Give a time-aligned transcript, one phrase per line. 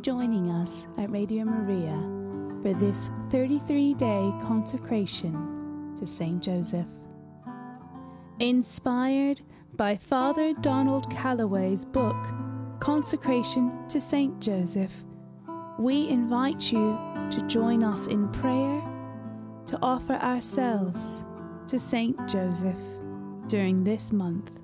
[0.00, 1.92] joining us at Radio Maria
[2.62, 6.42] for this 33 day consecration to St.
[6.42, 6.86] Joseph.
[8.38, 9.42] Inspired
[9.76, 12.16] by Father Donald Calloway's book,
[12.80, 14.40] Consecration to St.
[14.40, 14.92] Joseph,
[15.78, 16.98] we invite you
[17.30, 18.82] to join us in prayer
[19.66, 21.26] to offer ourselves
[21.66, 22.16] to St.
[22.26, 22.80] Joseph
[23.48, 24.60] during this month.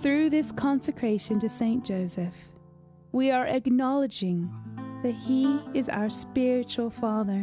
[0.00, 1.84] Through this consecration to St.
[1.84, 2.48] Joseph,
[3.12, 4.50] we are acknowledging
[5.02, 7.40] that He is our spiritual Father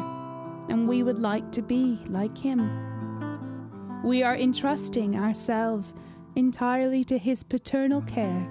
[0.69, 4.01] and we would like to be like Him.
[4.03, 5.93] We are entrusting ourselves
[6.35, 8.47] entirely to His paternal care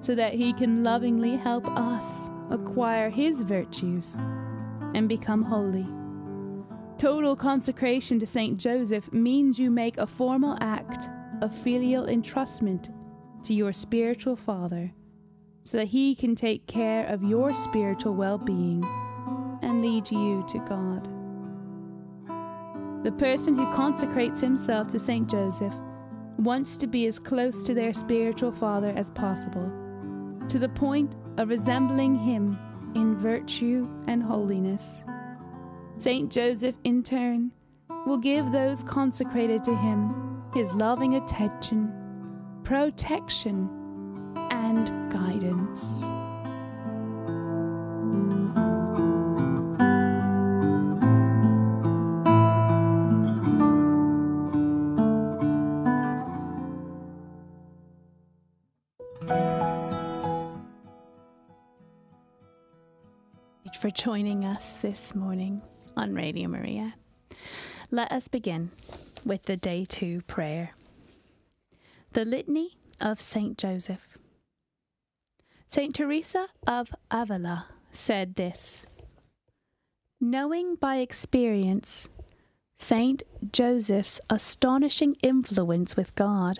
[0.00, 4.16] so that He can lovingly help us acquire His virtues
[4.94, 5.86] and become holy.
[6.98, 8.58] Total consecration to St.
[8.58, 11.08] Joseph means you make a formal act
[11.40, 12.92] of filial entrustment
[13.44, 14.92] to your spiritual father
[15.62, 18.84] so that he can take care of your spiritual well being
[19.62, 21.08] and lead you to God.
[23.04, 25.28] The person who consecrates himself to St.
[25.28, 25.74] Joseph
[26.36, 29.70] wants to be as close to their spiritual father as possible,
[30.48, 32.58] to the point of resembling him
[32.94, 35.04] in virtue and holiness.
[35.96, 36.30] St.
[36.30, 37.52] Joseph, in turn,
[38.06, 41.92] will give those consecrated to him his loving attention,
[42.64, 43.68] protection,
[44.62, 46.04] and guidance.
[63.80, 65.62] for joining us this morning
[65.96, 66.92] on Radio Maria.
[67.90, 68.70] Let us begin
[69.24, 70.74] with the day two prayer.
[72.12, 74.09] The Litany of Saint Joseph.
[75.72, 78.84] Saint Teresa of Avila said this
[80.20, 82.08] Knowing by experience
[82.80, 83.22] Saint
[83.52, 86.58] Joseph's astonishing influence with God,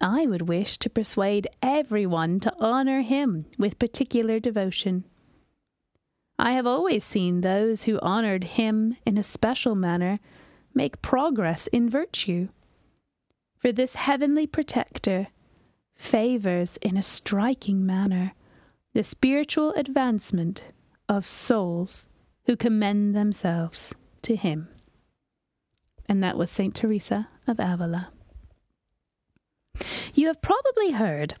[0.00, 5.02] I would wish to persuade everyone to honour him with particular devotion.
[6.38, 10.20] I have always seen those who honoured him in a special manner
[10.72, 12.50] make progress in virtue.
[13.56, 15.28] For this heavenly protector
[15.98, 18.32] favours in a striking manner
[18.94, 20.64] the spiritual advancement
[21.08, 22.06] of souls
[22.46, 24.68] who commend themselves to him.
[26.08, 26.74] And that was St.
[26.74, 28.08] Teresa of Avila.
[30.14, 31.34] You have probably heard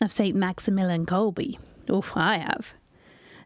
[0.00, 0.36] of St.
[0.36, 1.58] Maximilian Kolbe.
[1.88, 2.74] Oh, I have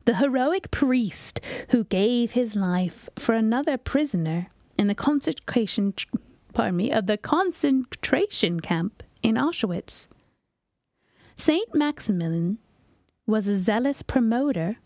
[0.04, 1.40] the heroic priest
[1.70, 5.94] who gave his life for another prisoner in the concentration
[6.54, 10.08] pardon me of the concentration camp in Auschwitz.
[11.36, 12.58] Saint Maximilian
[13.26, 14.76] was a zealous promoter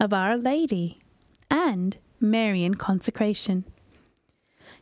[0.00, 0.98] of Our Lady
[1.50, 3.64] and Marian consecration.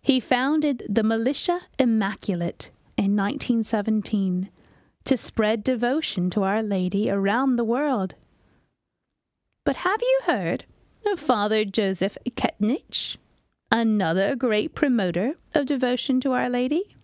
[0.00, 4.48] He founded the Militia Immaculata in 1917
[5.04, 8.14] to spread devotion to Our Lady around the world
[9.66, 10.64] but have you heard
[11.04, 13.16] of Father Joseph Kentenich,
[13.72, 16.95] another great promoter of devotion to Our Lady?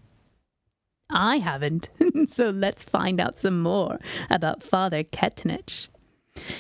[1.13, 1.91] I haven't,
[2.29, 3.99] so let's find out some more
[4.31, 5.89] about Father Kentenich.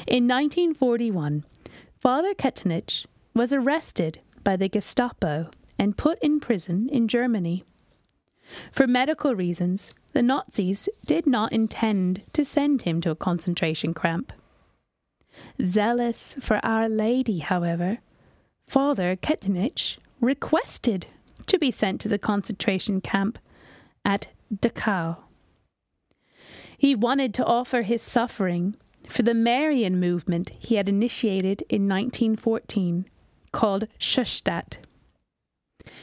[0.06, 1.44] In 1941,
[2.00, 7.64] Father Kentenich was arrested by the Gestapo and put in prison in Germany.
[8.70, 14.32] For medical reasons, the Nazis did not intend to send him to a concentration camp.
[15.64, 17.98] Zealous for Our Lady, however,
[18.68, 21.06] Father Kentenich requested
[21.46, 23.38] to be sent to the concentration camp
[24.04, 25.16] at Dachau.
[26.76, 28.76] He wanted to offer his suffering
[29.08, 33.06] for the Marian movement he had initiated in 1914,
[33.53, 34.78] called Schoenstatt.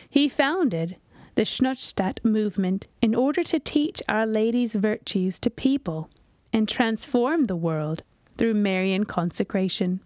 [0.10, 0.98] He founded
[1.36, 6.10] the Schoenstatt movement in order to teach Our Lady's virtues to people
[6.52, 8.04] and transform the world
[8.38, 10.02] through Marian consecration.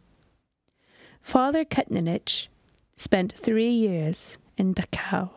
[1.22, 2.48] Father Kentenich
[2.96, 5.30] spent three years in Dachau.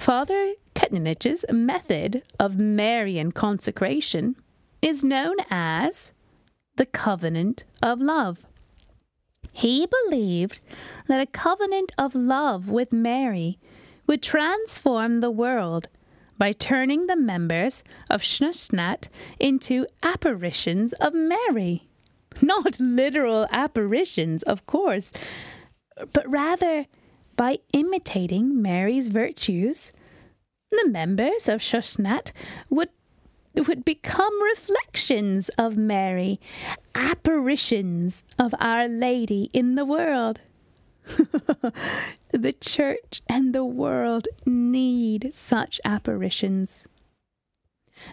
[0.00, 4.34] Father Kentenich's method of Marian consecration
[4.80, 6.10] is known as
[6.76, 8.38] the covenant of love.
[9.52, 10.60] He believed
[11.06, 13.58] that a covenant of love with Mary
[14.06, 15.88] would transform the world
[16.38, 21.90] by turning the members of Schoenstatt into apparitions of Mary.
[22.40, 25.12] Not literal apparitions, of course,
[26.14, 26.86] but rather
[27.40, 29.92] by imitating Mary's virtues.
[30.70, 32.34] The members of Schoenstatt
[32.68, 32.90] would
[33.66, 36.38] would become reflections of Mary,
[36.94, 40.42] apparitions of Our Lady in the world.
[41.06, 46.86] the church and the world need such apparitions.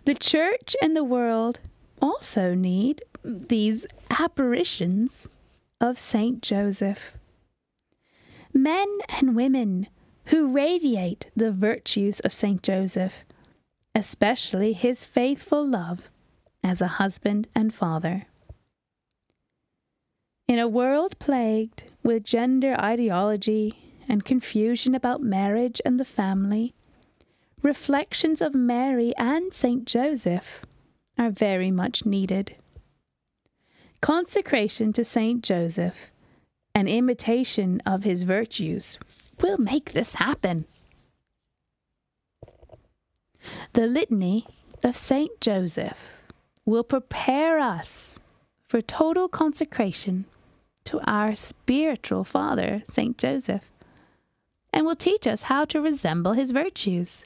[0.06, 1.60] The church and the world
[2.02, 5.28] also need these apparitions
[5.82, 7.18] of Saint Joseph.
[8.58, 9.86] Men and women
[10.26, 13.24] who radiate the virtues of Saint Joseph,
[13.94, 16.10] especially his faithful love
[16.64, 18.26] as a husband and father.
[20.48, 26.74] In a world plagued with gender ideology and confusion about marriage and the family,
[27.62, 30.64] reflections of Mary and Saint Joseph
[31.16, 32.56] are very much needed.
[34.02, 36.12] Consecration to Saint Joseph
[36.78, 39.00] and imitation of his virtues
[39.42, 40.64] will make this happen.
[43.74, 44.46] The Litany
[44.84, 45.98] of Saint Joseph
[46.66, 48.20] will prepare us
[48.68, 50.26] for total consecration
[50.84, 53.72] to our spiritual father, Saint Joseph,
[54.72, 57.24] and will teach us how to resemble his virtues.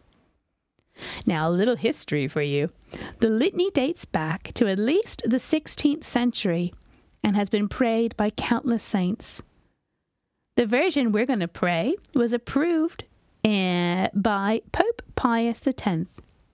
[1.25, 2.69] Now, a little history for you.
[3.19, 6.74] The litany dates back to at least the 16th century
[7.24, 9.42] and has been prayed by countless saints.
[10.58, 13.04] The version we're going to pray was approved
[13.44, 15.82] uh, by Pope Pius X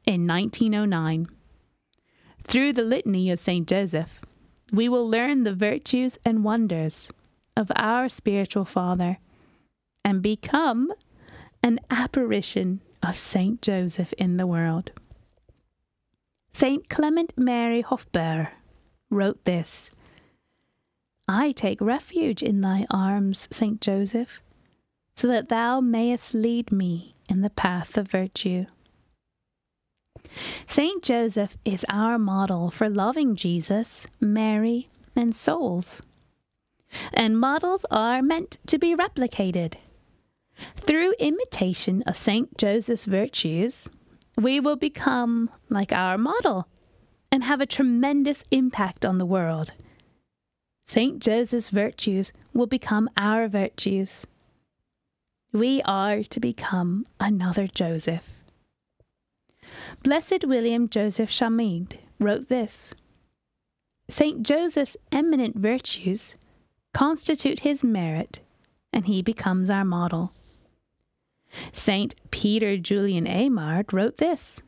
[0.05, 1.27] in 1909.
[2.43, 3.67] Through the litany of St.
[3.67, 4.21] Joseph,
[4.71, 7.09] we will learn the virtues and wonders
[7.55, 9.17] of our spiritual father
[10.05, 10.91] and become
[11.63, 14.91] an apparition of Saint Joseph in the world.
[16.53, 18.51] Saint Clement Mary Hofbauer
[19.09, 19.89] wrote this
[21.27, 24.41] I take refuge in thy arms, Saint Joseph,
[25.15, 28.65] so that thou mayest lead me in the path of virtue.
[30.65, 36.01] Saint Joseph is our model for loving Jesus, Mary, and souls.
[37.13, 39.75] And models are meant to be replicated.
[40.75, 42.57] Through imitation of St.
[42.57, 43.89] Joseph's virtues,
[44.37, 46.67] we will become like our model
[47.31, 49.71] and have a tremendous impact on the world.
[50.87, 51.19] St.
[51.19, 54.25] Joseph's virtues will become our virtues.
[55.51, 58.23] We are to become another Joseph.
[60.01, 62.93] Blessed William Joseph Chaminade wrote this
[64.09, 64.43] St.
[64.43, 66.37] Joseph's eminent virtues
[66.93, 68.39] constitute his merit,
[68.93, 70.31] and he becomes our model.
[71.73, 74.61] Saint Peter Julian Eymard wrote this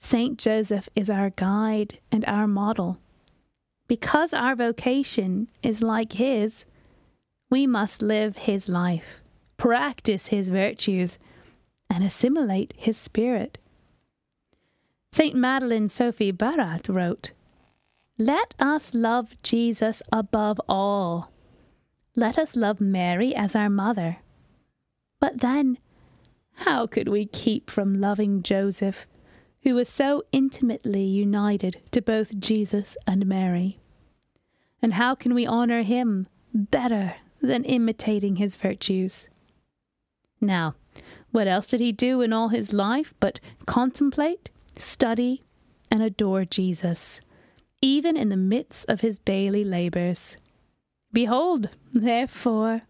[0.00, 2.98] Saint Joseph is our guide and our model.
[3.86, 6.64] Because our vocation is like his,
[7.50, 9.20] we must live his life,
[9.56, 11.18] practice his virtues,
[11.90, 13.58] and assimilate his spirit.
[15.12, 15.36] St.
[15.36, 17.30] Madeleine Sophie Barat wrote,
[18.18, 21.30] Let us love Jesus above all.
[22.16, 24.18] Let us love Mary as our mother.
[25.20, 25.78] But then,
[26.54, 29.06] how could we keep from loving Joseph,
[29.64, 33.80] who was so intimately united to both Jesus and Mary?
[34.82, 39.26] And how can we honor him better than imitating his virtues?
[40.38, 40.74] Now,
[41.30, 45.42] what else did he do in all his life but contemplate, study,
[45.90, 47.22] and adore Jesus,
[47.80, 50.36] even in the midst of his daily labors?
[51.10, 52.82] Behold, therefore,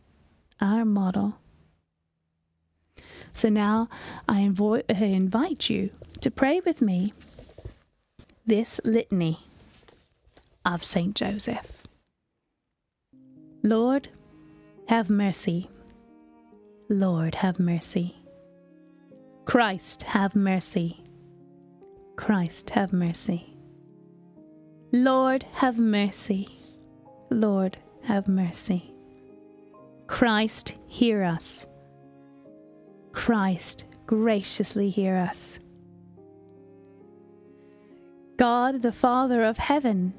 [0.60, 1.36] our model.
[3.32, 3.88] So now
[4.28, 5.90] I invite you
[6.24, 7.12] to pray with me
[8.46, 9.38] this litany
[10.64, 11.70] of Saint Joseph.
[13.62, 14.08] Lord,
[14.88, 15.68] have mercy.
[16.88, 18.16] Lord, have mercy.
[19.44, 21.04] Christ, have mercy.
[22.16, 23.54] Christ, have mercy.
[24.92, 26.48] Lord, have mercy.
[27.28, 28.94] Lord, have mercy.
[30.06, 31.66] Christ, hear us.
[33.12, 35.58] Christ, graciously hear us.
[38.36, 40.12] God, the Father of heaven,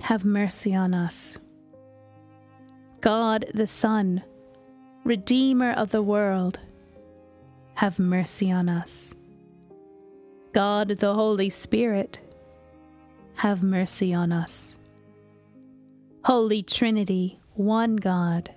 [0.00, 1.38] have mercy on us.
[3.00, 4.22] God, the Son,
[5.04, 6.60] Redeemer of the world,
[7.74, 9.14] have mercy on us.
[10.52, 12.20] God, the Holy Spirit,
[13.34, 14.78] have mercy on us.
[16.24, 18.54] Holy Trinity, one God,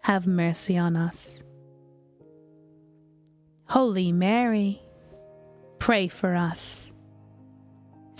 [0.00, 1.42] have mercy on us.
[3.66, 4.80] Holy Mary,
[5.78, 6.89] pray for us.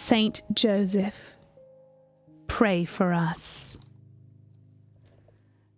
[0.03, 1.37] Saint Joseph,
[2.47, 3.77] pray for us.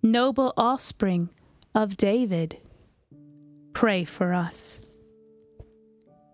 [0.01, 1.29] Noble offspring
[1.75, 2.57] of David,
[3.73, 4.79] pray for us.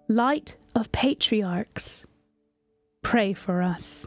[0.07, 2.07] Light of patriarchs,
[3.01, 4.07] pray for us.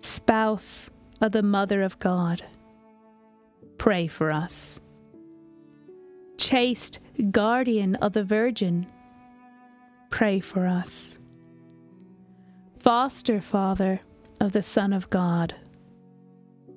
[0.00, 2.42] Spouse of the Mother of God,
[3.78, 4.80] pray for us.
[6.36, 6.98] Chaste
[7.30, 8.88] guardian of the Virgin,
[10.10, 11.17] pray for us.
[12.88, 14.00] Foster father
[14.40, 15.54] of the Son of God,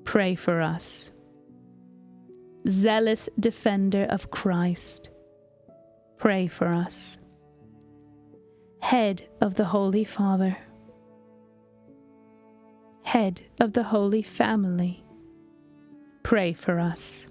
[0.03, 1.09] pray for us.
[2.67, 5.09] Zealous defender of Christ,
[6.17, 7.17] pray for us.
[8.81, 10.57] Head of the Holy Father,
[13.03, 15.05] Head of the Holy Family,
[16.23, 17.25] pray for us.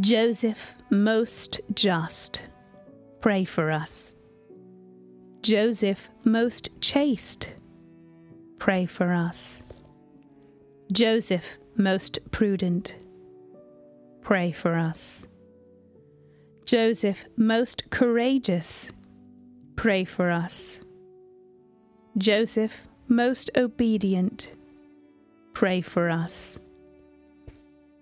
[0.00, 2.40] Joseph, most just,
[3.20, 4.13] pray for us.
[5.44, 7.50] Joseph, most chaste,
[8.58, 9.60] pray for us.
[10.90, 11.44] Joseph,
[11.76, 12.96] most prudent,
[14.22, 15.26] pray for us.
[16.64, 18.90] Joseph, most courageous,
[19.76, 20.80] pray for us.
[22.16, 24.50] Joseph, most obedient,
[25.52, 26.58] pray for us.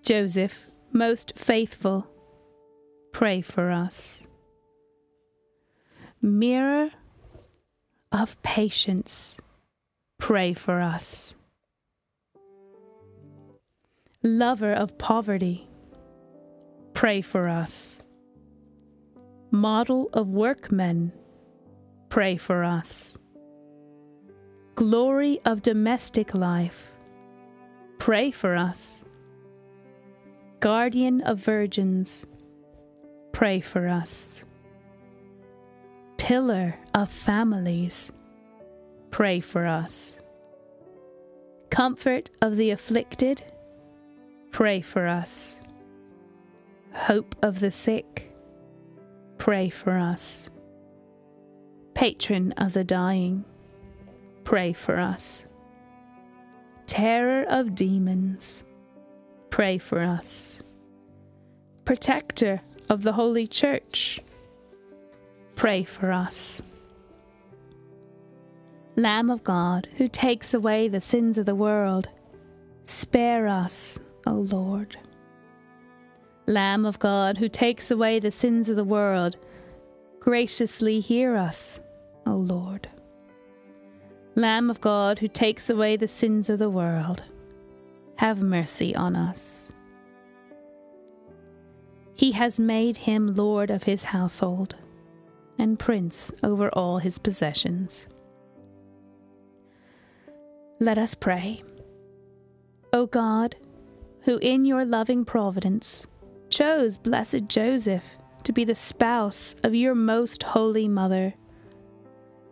[0.04, 2.06] Joseph, most faithful,
[3.10, 4.28] pray for us.
[6.22, 6.92] Mirror
[8.12, 9.36] of patience,
[10.18, 11.34] pray for us.
[14.22, 15.66] Lover of poverty,
[16.94, 18.02] pray for us.
[19.50, 21.12] Model of workmen,
[22.08, 23.18] pray for us.
[24.74, 26.92] Glory of domestic life,
[27.98, 29.02] pray for us.
[30.60, 32.26] Guardian of virgins,
[33.32, 34.44] pray for us.
[36.22, 38.12] Pillar of families,
[39.10, 40.18] pray for us.
[41.70, 43.42] Comfort of the afflicted,
[44.52, 45.56] pray for us.
[46.92, 48.32] Hope of the sick,
[49.38, 50.48] pray for us.
[51.94, 53.44] Patron of the dying,
[54.44, 55.44] pray for us.
[56.86, 58.62] Terror of demons,
[59.50, 60.62] pray for us.
[61.84, 62.60] Protector
[62.90, 64.20] of the Holy Church,
[65.62, 66.60] pray for us.
[68.96, 72.08] Lamb of God, who takes away the sins of the world,
[72.84, 74.96] spare us, O Lord.
[76.48, 79.36] Lamb of God, who takes away the sins of the world,
[80.18, 81.78] graciously hear us,
[82.26, 82.88] O Lord.
[84.34, 87.22] Lamb of God, who takes away the sins of the world,
[88.16, 89.72] have mercy on us.
[92.16, 94.74] He has made him Lord of his household
[95.58, 98.06] and Prince over all his possessions.
[100.80, 101.62] Let us pray.
[102.92, 103.56] O God,
[104.22, 106.06] who in your loving providence
[106.50, 108.04] chose blessed Joseph
[108.44, 111.34] to be the spouse of your most holy mother,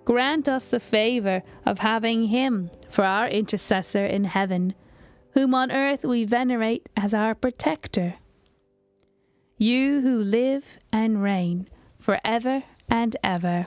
[0.04, 4.74] grant us the favour of having him for our intercessor in heaven,
[5.32, 8.14] whom on earth we venerate as our protector.
[9.58, 13.66] You who live and reign for ever and ever.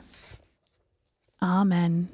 [1.42, 2.10] Amen.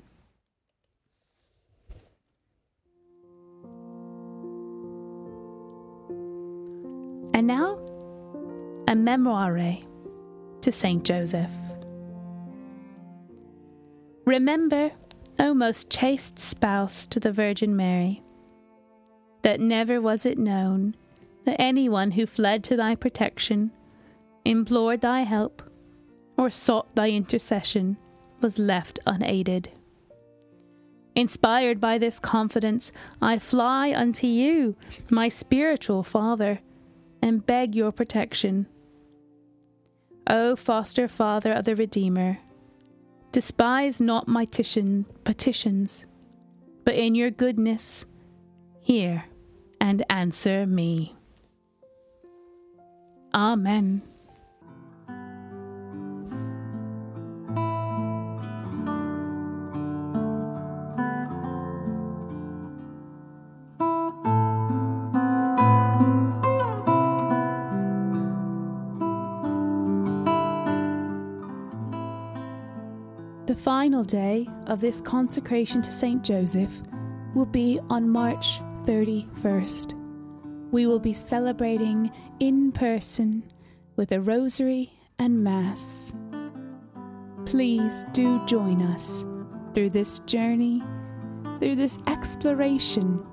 [7.34, 7.78] And now,
[8.88, 9.86] a Memorare
[10.62, 11.50] to Saint Joseph.
[14.26, 14.92] Remember,
[15.40, 18.22] O most chaste spouse to the Virgin Mary,
[19.42, 20.96] that never was it known
[21.46, 23.72] that anyone who fled to thy protection,
[24.44, 25.64] implored thy help,
[26.40, 27.98] or sought thy intercession
[28.40, 29.70] was left unaided.
[31.14, 34.78] Inspired by this confidence, I fly unto you,
[35.10, 36.62] my spiritual Father,
[37.22, 38.68] and beg your protection.
[40.28, 42.38] O foster Father of the Redeemer,
[43.34, 46.06] Despise not my petition, petitions,
[46.86, 48.06] but in your goodness
[48.80, 49.26] hear
[49.82, 51.16] and answer me.
[53.34, 54.09] Amen.
[73.50, 76.24] The final day of this consecration to St.
[76.24, 76.70] Joseph
[77.34, 79.96] will be on March 31st.
[80.70, 83.52] We will be celebrating in person
[83.96, 86.14] with a rosary and Mass.
[87.48, 89.26] Please do join us
[89.74, 90.84] through this journey,
[91.58, 93.26] through this exploration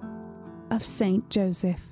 [0.70, 1.28] of St.
[1.28, 1.82] Joseph.